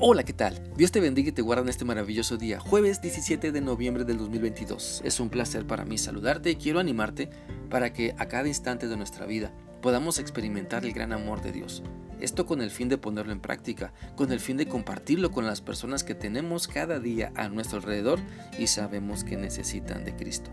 Hola, 0.00 0.22
¿qué 0.22 0.32
tal? 0.32 0.62
Dios 0.76 0.92
te 0.92 1.00
bendiga 1.00 1.30
y 1.30 1.32
te 1.32 1.42
guarda 1.42 1.62
en 1.62 1.68
este 1.70 1.84
maravilloso 1.84 2.36
día, 2.36 2.60
jueves 2.60 3.02
17 3.02 3.50
de 3.50 3.60
noviembre 3.60 4.04
del 4.04 4.16
2022. 4.18 5.02
Es 5.04 5.18
un 5.18 5.28
placer 5.28 5.66
para 5.66 5.84
mí 5.84 5.98
saludarte 5.98 6.52
y 6.52 6.54
quiero 6.54 6.78
animarte 6.78 7.28
para 7.68 7.92
que 7.92 8.14
a 8.16 8.28
cada 8.28 8.46
instante 8.46 8.86
de 8.86 8.96
nuestra 8.96 9.26
vida 9.26 9.52
podamos 9.82 10.20
experimentar 10.20 10.84
el 10.84 10.92
gran 10.92 11.12
amor 11.12 11.42
de 11.42 11.50
Dios. 11.50 11.82
Esto 12.20 12.46
con 12.46 12.62
el 12.62 12.70
fin 12.70 12.88
de 12.88 12.96
ponerlo 12.96 13.32
en 13.32 13.40
práctica, 13.40 13.92
con 14.14 14.30
el 14.30 14.38
fin 14.38 14.56
de 14.56 14.68
compartirlo 14.68 15.32
con 15.32 15.46
las 15.46 15.62
personas 15.62 16.04
que 16.04 16.14
tenemos 16.14 16.68
cada 16.68 17.00
día 17.00 17.32
a 17.34 17.48
nuestro 17.48 17.78
alrededor 17.78 18.20
y 18.56 18.68
sabemos 18.68 19.24
que 19.24 19.36
necesitan 19.36 20.04
de 20.04 20.14
Cristo. 20.14 20.52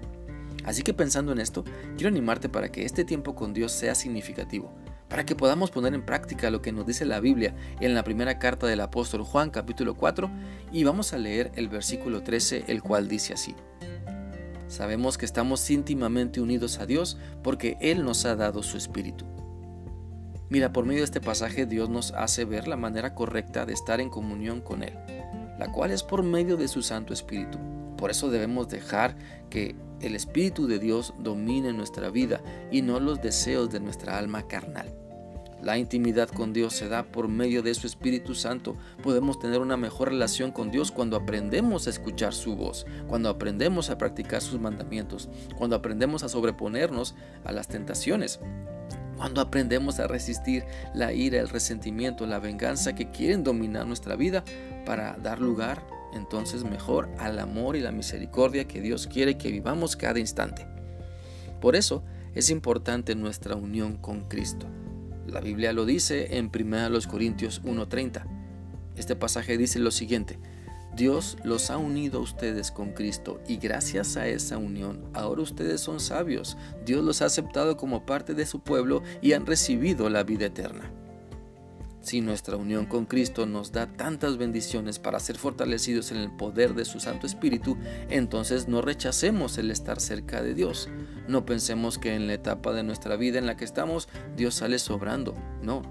Así 0.64 0.82
que 0.82 0.96
pensando 0.96 1.32
en 1.32 1.40
esto, 1.40 1.64
quiero 1.98 2.08
animarte 2.08 2.50
para 2.50 2.72
que 2.72 2.84
este 2.84 3.06
tiempo 3.06 3.36
con 3.36 3.54
Dios 3.54 3.74
sea 3.74 3.94
significativo 3.94 4.74
para 5.16 5.26
que 5.26 5.34
podamos 5.34 5.72
poner 5.72 5.94
en 5.94 6.02
práctica 6.02 6.50
lo 6.50 6.62
que 6.62 6.74
nos 6.74 6.86
dice 6.86 7.06
la 7.06 7.22
Biblia 7.22 7.56
en 7.80 7.96
la 7.96 8.04
primera 8.04 8.38
carta 8.38 8.68
del 8.68 8.82
apóstol 8.82 9.24
Juan 9.24 9.50
capítulo 9.50 9.96
4 9.96 10.30
y 10.74 10.84
vamos 10.84 11.14
a 11.14 11.18
leer 11.18 11.54
el 11.56 11.70
versículo 11.70 12.22
13 12.22 12.66
el 12.68 12.84
cual 12.84 13.08
dice 13.08 13.32
así. 13.32 13.56
Sabemos 14.68 15.18
que 15.18 15.24
estamos 15.24 15.70
íntimamente 15.70 16.42
unidos 16.42 16.80
a 16.80 16.86
Dios 16.86 17.18
porque 17.44 17.78
Él 17.80 18.04
nos 18.04 18.26
ha 18.26 18.36
dado 18.36 18.62
su 18.62 18.76
Espíritu. 18.76 19.24
Mira, 20.50 20.74
por 20.74 20.84
medio 20.84 21.00
de 21.00 21.06
este 21.06 21.22
pasaje 21.22 21.66
Dios 21.66 21.88
nos 21.88 22.12
hace 22.12 22.44
ver 22.44 22.68
la 22.68 22.76
manera 22.76 23.16
correcta 23.16 23.66
de 23.66 23.72
estar 23.72 24.02
en 24.02 24.10
comunión 24.10 24.60
con 24.60 24.84
Él, 24.84 24.96
la 25.58 25.72
cual 25.72 25.92
es 25.92 26.04
por 26.04 26.24
medio 26.24 26.58
de 26.58 26.68
su 26.68 26.84
Santo 26.84 27.14
Espíritu. 27.14 27.58
Por 27.96 28.12
eso 28.12 28.30
debemos 28.30 28.68
dejar 28.68 29.16
que 29.50 29.78
el 30.02 30.14
Espíritu 30.14 30.68
de 30.68 30.78
Dios 30.78 31.14
domine 31.20 31.72
nuestra 31.72 32.10
vida 32.10 32.42
y 32.70 32.82
no 32.82 33.00
los 33.00 33.22
deseos 33.22 33.70
de 33.70 33.80
nuestra 33.80 34.18
alma 34.18 34.46
carnal. 34.46 35.05
La 35.66 35.80
intimidad 35.80 36.30
con 36.30 36.54
Dios 36.54 36.76
se 36.76 36.90
da 36.90 37.02
por 37.02 37.28
medio 37.28 37.64
de 37.64 37.74
su 37.74 37.88
Espíritu 37.88 38.36
Santo. 38.36 38.78
Podemos 39.02 39.40
tener 39.40 39.62
una 39.62 39.78
mejor 39.78 40.10
relación 40.10 40.52
con 40.52 40.70
Dios 40.70 40.92
cuando 40.92 41.18
aprendemos 41.18 41.88
a 41.88 41.90
escuchar 41.90 42.36
su 42.36 42.56
voz, 42.56 42.86
cuando 43.08 43.30
aprendemos 43.30 43.90
a 43.90 43.98
practicar 43.98 44.44
sus 44.44 44.62
mandamientos, 44.62 45.28
cuando 45.58 45.76
aprendemos 45.76 46.22
a 46.22 46.30
sobreponernos 46.30 47.16
a 47.46 47.52
las 47.52 47.68
tentaciones, 47.68 48.40
cuando 49.18 49.42
aprendemos 49.42 50.00
a 50.00 50.06
resistir 50.06 50.66
la 50.94 51.14
ira, 51.14 51.40
el 51.40 51.50
resentimiento, 51.50 52.28
la 52.28 52.38
venganza 52.38 52.94
que 52.94 53.10
quieren 53.10 53.44
dominar 53.44 53.88
nuestra 53.88 54.16
vida 54.16 54.44
para 54.86 55.18
dar 55.18 55.42
lugar 55.42 55.82
entonces 56.14 56.64
mejor 56.64 57.10
al 57.18 57.40
amor 57.40 57.76
y 57.76 57.82
la 57.82 57.92
misericordia 57.92 58.68
que 58.68 58.82
Dios 58.82 59.08
quiere 59.08 59.40
que 59.40 59.50
vivamos 59.50 59.96
cada 59.96 60.20
instante. 60.20 60.68
Por 61.60 61.76
eso 61.76 62.04
es 62.36 62.52
importante 62.52 63.16
nuestra 63.16 63.56
unión 63.56 63.98
con 63.98 64.26
Cristo. 64.30 64.68
La 65.36 65.42
Biblia 65.42 65.74
lo 65.74 65.84
dice 65.84 66.38
en 66.38 66.50
1 66.50 67.10
Corintios 67.10 67.62
1:30. 67.66 68.26
Este 68.96 69.18
pasaje 69.18 69.58
dice 69.58 69.80
lo 69.80 69.92
siguiente, 69.92 70.40
Dios 70.96 71.38
los 71.44 71.72
ha 71.72 71.78
unido 71.78 72.20
a 72.20 72.22
ustedes 72.22 72.72
con 72.72 72.94
Cristo 72.94 73.42
y 73.46 73.58
gracias 73.58 74.16
a 74.16 74.30
esa 74.30 74.58
unión 74.58 75.04
ahora 75.14 75.42
ustedes 75.42 75.82
son 75.82 76.00
sabios. 76.00 76.56
Dios 76.86 77.04
los 77.04 77.22
ha 77.22 77.26
aceptado 77.26 77.76
como 77.76 78.06
parte 78.06 78.34
de 78.34 78.46
su 78.46 78.62
pueblo 78.62 79.04
y 79.22 79.34
han 79.34 79.46
recibido 79.46 80.10
la 80.10 80.24
vida 80.24 80.46
eterna. 80.46 80.90
Si 82.06 82.22
nuestra 82.22 82.56
unión 82.56 82.86
con 82.86 83.08
Cristo 83.08 83.48
nos 83.48 83.72
da 83.72 83.88
tantas 83.88 84.38
bendiciones 84.38 85.00
para 85.00 85.20
ser 85.20 85.40
fortalecidos 85.40 86.12
en 86.12 86.18
el 86.18 86.30
poder 86.30 86.76
de 86.76 86.86
su 86.86 87.00
Santo 87.00 87.26
Espíritu, 87.26 87.80
entonces 88.12 88.68
no 88.68 88.84
rechacemos 88.84 89.58
el 89.58 89.72
estar 89.72 90.00
cerca 90.00 90.44
de 90.44 90.54
Dios. 90.54 90.88
No 91.28 91.48
pensemos 91.48 91.98
que 91.98 92.14
en 92.14 92.28
la 92.28 92.36
etapa 92.36 92.74
de 92.74 92.84
nuestra 92.84 93.16
vida 93.16 93.40
en 93.40 93.48
la 93.48 93.58
que 93.58 93.66
estamos 93.66 94.08
Dios 94.38 94.54
sale 94.54 94.78
sobrando. 94.78 95.34
No. 95.64 95.82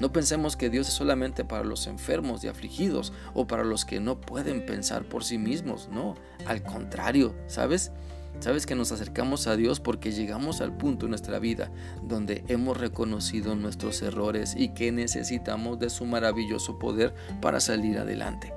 No 0.00 0.10
pensemos 0.14 0.56
que 0.56 0.70
Dios 0.70 0.88
es 0.88 0.94
solamente 0.94 1.44
para 1.44 1.62
los 1.62 1.86
enfermos 1.86 2.42
y 2.42 2.48
afligidos 2.48 3.12
o 3.34 3.46
para 3.46 3.62
los 3.62 3.84
que 3.84 4.00
no 4.00 4.18
pueden 4.18 4.64
pensar 4.64 5.10
por 5.10 5.24
sí 5.24 5.36
mismos. 5.36 5.90
No, 5.92 6.14
al 6.46 6.62
contrario, 6.62 7.34
¿sabes? 7.48 7.92
Sabes 8.38 8.64
que 8.64 8.74
nos 8.74 8.90
acercamos 8.92 9.46
a 9.46 9.56
Dios 9.56 9.80
porque 9.80 10.12
llegamos 10.12 10.60
al 10.60 10.74
punto 10.76 11.06
en 11.06 11.10
nuestra 11.10 11.38
vida 11.38 11.70
donde 12.02 12.42
hemos 12.48 12.78
reconocido 12.78 13.54
nuestros 13.54 14.00
errores 14.00 14.54
y 14.56 14.70
que 14.70 14.92
necesitamos 14.92 15.78
de 15.78 15.90
su 15.90 16.06
maravilloso 16.06 16.78
poder 16.78 17.14
para 17.42 17.60
salir 17.60 17.98
adelante. 17.98 18.54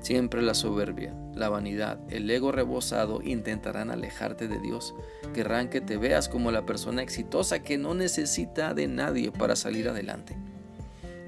Siempre 0.00 0.42
la 0.42 0.52
soberbia, 0.52 1.14
la 1.34 1.48
vanidad, 1.48 1.98
el 2.10 2.30
ego 2.30 2.52
rebosado 2.52 3.22
intentarán 3.22 3.90
alejarte 3.90 4.48
de 4.48 4.60
Dios. 4.60 4.94
Querrán 5.32 5.70
que 5.70 5.80
te 5.80 5.96
veas 5.96 6.28
como 6.28 6.50
la 6.50 6.66
persona 6.66 7.02
exitosa 7.02 7.62
que 7.62 7.78
no 7.78 7.94
necesita 7.94 8.74
de 8.74 8.86
nadie 8.86 9.32
para 9.32 9.56
salir 9.56 9.88
adelante. 9.88 10.36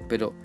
Pero 0.07 0.35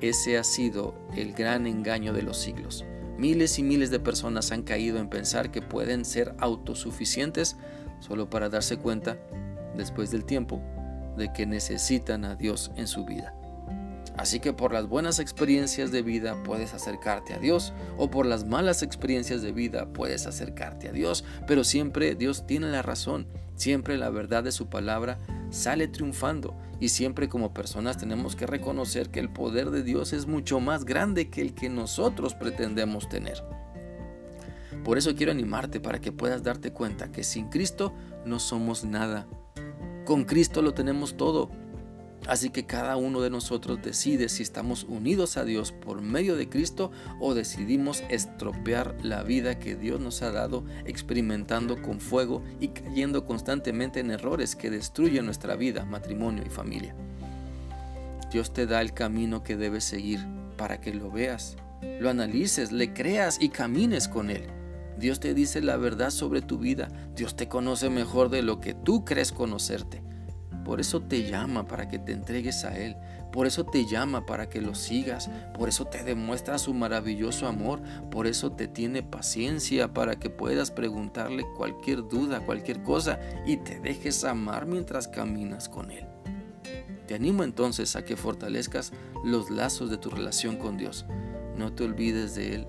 ese 0.00 0.38
ha 0.38 0.42
sido 0.42 0.94
el 1.14 1.34
gran 1.34 1.66
engaño 1.66 2.14
de 2.14 2.22
los 2.22 2.38
siglos. 2.38 2.86
Miles 3.18 3.58
y 3.58 3.62
miles 3.62 3.90
de 3.90 4.00
personas 4.00 4.52
han 4.52 4.62
caído 4.62 4.98
en 4.98 5.08
pensar 5.08 5.50
que 5.50 5.62
pueden 5.62 6.04
ser 6.04 6.34
autosuficientes 6.38 7.56
solo 8.00 8.28
para 8.28 8.48
darse 8.48 8.76
cuenta, 8.76 9.16
después 9.76 10.10
del 10.10 10.24
tiempo, 10.24 10.60
de 11.16 11.32
que 11.32 11.46
necesitan 11.46 12.24
a 12.24 12.34
Dios 12.34 12.72
en 12.76 12.86
su 12.86 13.04
vida. 13.04 13.34
Así 14.16 14.40
que 14.40 14.52
por 14.52 14.72
las 14.72 14.88
buenas 14.88 15.18
experiencias 15.18 15.90
de 15.90 16.02
vida 16.02 16.42
puedes 16.42 16.74
acercarte 16.74 17.32
a 17.32 17.38
Dios 17.38 17.72
o 17.96 18.10
por 18.10 18.26
las 18.26 18.44
malas 18.44 18.82
experiencias 18.82 19.40
de 19.40 19.52
vida 19.52 19.86
puedes 19.86 20.26
acercarte 20.26 20.88
a 20.88 20.92
Dios, 20.92 21.24
pero 21.46 21.64
siempre 21.64 22.14
Dios 22.14 22.46
tiene 22.46 22.70
la 22.70 22.82
razón, 22.82 23.26
siempre 23.56 23.96
la 23.96 24.10
verdad 24.10 24.44
de 24.44 24.52
su 24.52 24.68
palabra 24.68 25.18
sale 25.52 25.86
triunfando 25.86 26.56
y 26.80 26.88
siempre 26.88 27.28
como 27.28 27.54
personas 27.54 27.96
tenemos 27.96 28.34
que 28.34 28.46
reconocer 28.46 29.10
que 29.10 29.20
el 29.20 29.28
poder 29.28 29.70
de 29.70 29.84
Dios 29.84 30.12
es 30.12 30.26
mucho 30.26 30.58
más 30.58 30.84
grande 30.84 31.30
que 31.30 31.42
el 31.42 31.54
que 31.54 31.68
nosotros 31.68 32.34
pretendemos 32.34 33.08
tener. 33.08 33.44
Por 34.82 34.98
eso 34.98 35.14
quiero 35.14 35.30
animarte 35.30 35.78
para 35.78 36.00
que 36.00 36.10
puedas 36.10 36.42
darte 36.42 36.72
cuenta 36.72 37.12
que 37.12 37.22
sin 37.22 37.48
Cristo 37.50 37.92
no 38.24 38.40
somos 38.40 38.84
nada. 38.84 39.28
Con 40.04 40.24
Cristo 40.24 40.62
lo 40.62 40.74
tenemos 40.74 41.16
todo. 41.16 41.50
Así 42.28 42.50
que 42.50 42.66
cada 42.66 42.96
uno 42.96 43.20
de 43.20 43.30
nosotros 43.30 43.80
decide 43.82 44.28
si 44.28 44.44
estamos 44.44 44.84
unidos 44.84 45.36
a 45.36 45.44
Dios 45.44 45.72
por 45.72 46.02
medio 46.02 46.36
de 46.36 46.48
Cristo 46.48 46.92
o 47.20 47.34
decidimos 47.34 48.04
estropear 48.10 48.94
la 49.02 49.24
vida 49.24 49.58
que 49.58 49.74
Dios 49.74 50.00
nos 50.00 50.22
ha 50.22 50.30
dado 50.30 50.64
experimentando 50.86 51.82
con 51.82 52.00
fuego 52.00 52.42
y 52.60 52.68
cayendo 52.68 53.26
constantemente 53.26 54.00
en 54.00 54.12
errores 54.12 54.54
que 54.54 54.70
destruyen 54.70 55.24
nuestra 55.24 55.56
vida, 55.56 55.84
matrimonio 55.84 56.44
y 56.46 56.50
familia. 56.50 56.94
Dios 58.30 58.52
te 58.52 58.66
da 58.66 58.80
el 58.80 58.94
camino 58.94 59.42
que 59.42 59.56
debes 59.56 59.84
seguir 59.84 60.20
para 60.56 60.80
que 60.80 60.94
lo 60.94 61.10
veas, 61.10 61.56
lo 62.00 62.08
analices, 62.08 62.70
le 62.70 62.94
creas 62.94 63.38
y 63.40 63.48
camines 63.48 64.06
con 64.06 64.30
Él. 64.30 64.46
Dios 64.96 65.18
te 65.20 65.34
dice 65.34 65.60
la 65.60 65.76
verdad 65.76 66.10
sobre 66.10 66.42
tu 66.42 66.58
vida. 66.58 66.88
Dios 67.16 67.34
te 67.34 67.48
conoce 67.48 67.90
mejor 67.90 68.28
de 68.28 68.42
lo 68.42 68.60
que 68.60 68.74
tú 68.74 69.04
crees 69.04 69.32
conocerte. 69.32 70.01
Por 70.64 70.80
eso 70.80 71.00
te 71.00 71.28
llama 71.28 71.66
para 71.66 71.88
que 71.88 71.98
te 71.98 72.12
entregues 72.12 72.64
a 72.64 72.76
Él. 72.76 72.96
Por 73.32 73.46
eso 73.46 73.64
te 73.64 73.86
llama 73.86 74.26
para 74.26 74.48
que 74.48 74.60
lo 74.60 74.74
sigas. 74.74 75.30
Por 75.54 75.68
eso 75.68 75.86
te 75.86 76.04
demuestra 76.04 76.58
su 76.58 76.74
maravilloso 76.74 77.46
amor. 77.46 77.80
Por 78.10 78.26
eso 78.26 78.52
te 78.52 78.68
tiene 78.68 79.02
paciencia 79.02 79.92
para 79.92 80.16
que 80.16 80.30
puedas 80.30 80.70
preguntarle 80.70 81.44
cualquier 81.56 82.08
duda, 82.08 82.40
cualquier 82.40 82.82
cosa 82.82 83.18
y 83.46 83.56
te 83.56 83.80
dejes 83.80 84.24
amar 84.24 84.66
mientras 84.66 85.08
caminas 85.08 85.68
con 85.68 85.90
Él. 85.90 86.06
Te 87.06 87.14
animo 87.14 87.42
entonces 87.42 87.96
a 87.96 88.04
que 88.04 88.16
fortalezcas 88.16 88.92
los 89.24 89.50
lazos 89.50 89.90
de 89.90 89.98
tu 89.98 90.10
relación 90.10 90.56
con 90.56 90.76
Dios. 90.76 91.04
No 91.56 91.72
te 91.72 91.84
olvides 91.84 92.34
de 92.34 92.54
Él. 92.54 92.66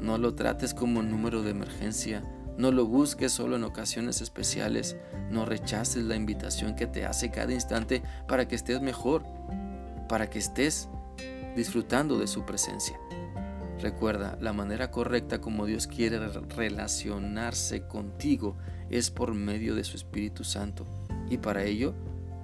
No 0.00 0.18
lo 0.18 0.34
trates 0.34 0.74
como 0.74 1.02
número 1.02 1.42
de 1.42 1.50
emergencia 1.50 2.22
no 2.56 2.70
lo 2.70 2.86
busques 2.86 3.32
solo 3.32 3.56
en 3.56 3.64
ocasiones 3.64 4.20
especiales. 4.20 4.96
No 5.30 5.44
rechaces 5.44 6.04
la 6.04 6.16
invitación 6.16 6.74
que 6.74 6.86
te 6.86 7.06
hace 7.06 7.30
cada 7.30 7.52
instante 7.52 8.02
para 8.28 8.46
que 8.48 8.54
estés 8.54 8.80
mejor, 8.80 9.24
para 10.08 10.28
que 10.28 10.38
estés 10.38 10.88
disfrutando 11.56 12.18
de 12.18 12.26
su 12.26 12.44
presencia. 12.44 12.98
Recuerda, 13.80 14.36
la 14.40 14.52
manera 14.52 14.90
correcta 14.90 15.40
como 15.40 15.64
Dios 15.64 15.86
quiere 15.86 16.18
relacionarse 16.54 17.86
contigo 17.86 18.56
es 18.90 19.10
por 19.10 19.32
medio 19.32 19.74
de 19.74 19.84
su 19.84 19.96
Espíritu 19.96 20.44
Santo. 20.44 20.86
Y 21.30 21.38
para 21.38 21.64
ello, 21.64 21.94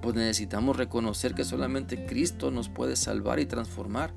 pues 0.01 0.15
necesitamos 0.15 0.77
reconocer 0.77 1.35
que 1.35 1.43
solamente 1.43 2.05
Cristo 2.05 2.49
nos 2.49 2.69
puede 2.69 2.95
salvar 2.95 3.39
y 3.39 3.45
transformar. 3.45 4.13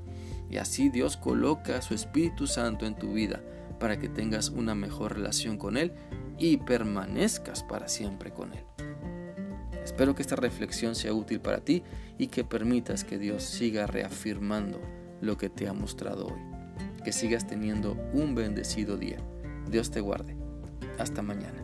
Y 0.49 0.57
así 0.57 0.89
Dios 0.89 1.15
coloca 1.15 1.81
su 1.81 1.93
Espíritu 1.93 2.47
Santo 2.47 2.85
en 2.87 2.95
tu 2.95 3.13
vida 3.13 3.41
para 3.81 3.97
que 3.97 4.07
tengas 4.07 4.49
una 4.49 4.75
mejor 4.75 5.15
relación 5.15 5.57
con 5.57 5.75
Él 5.75 5.91
y 6.37 6.57
permanezcas 6.57 7.63
para 7.63 7.89
siempre 7.89 8.31
con 8.31 8.53
Él. 8.53 8.63
Espero 9.83 10.13
que 10.13 10.21
esta 10.21 10.35
reflexión 10.35 10.93
sea 10.93 11.13
útil 11.13 11.41
para 11.41 11.61
ti 11.61 11.81
y 12.19 12.27
que 12.27 12.43
permitas 12.43 13.03
que 13.03 13.17
Dios 13.17 13.43
siga 13.43 13.87
reafirmando 13.87 14.79
lo 15.19 15.35
que 15.37 15.49
te 15.49 15.67
ha 15.67 15.73
mostrado 15.73 16.27
hoy. 16.27 16.39
Que 17.03 17.11
sigas 17.11 17.47
teniendo 17.47 17.97
un 18.13 18.35
bendecido 18.35 18.97
día. 18.97 19.17
Dios 19.67 19.89
te 19.89 19.99
guarde. 19.99 20.37
Hasta 20.99 21.23
mañana. 21.23 21.61